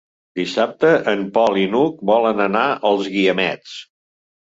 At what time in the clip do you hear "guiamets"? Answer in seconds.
3.15-3.81